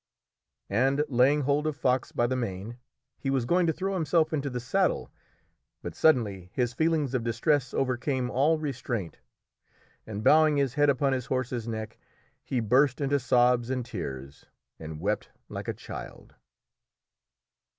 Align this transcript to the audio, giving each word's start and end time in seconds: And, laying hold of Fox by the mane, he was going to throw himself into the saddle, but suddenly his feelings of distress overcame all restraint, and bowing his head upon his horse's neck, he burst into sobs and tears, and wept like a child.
And, 0.71 1.03
laying 1.09 1.41
hold 1.41 1.67
of 1.67 1.77
Fox 1.77 2.11
by 2.11 2.25
the 2.25 2.35
mane, 2.35 2.79
he 3.19 3.29
was 3.29 3.45
going 3.45 3.67
to 3.67 3.71
throw 3.71 3.93
himself 3.93 4.33
into 4.33 4.49
the 4.49 4.59
saddle, 4.59 5.11
but 5.83 5.93
suddenly 5.93 6.49
his 6.55 6.73
feelings 6.73 7.13
of 7.13 7.23
distress 7.23 7.71
overcame 7.71 8.31
all 8.31 8.57
restraint, 8.57 9.19
and 10.07 10.23
bowing 10.23 10.57
his 10.57 10.73
head 10.73 10.89
upon 10.89 11.13
his 11.13 11.27
horse's 11.27 11.67
neck, 11.67 11.99
he 12.43 12.59
burst 12.59 12.99
into 12.99 13.19
sobs 13.19 13.69
and 13.69 13.85
tears, 13.85 14.47
and 14.79 14.99
wept 14.99 15.29
like 15.49 15.67
a 15.67 15.73
child. 15.75 16.33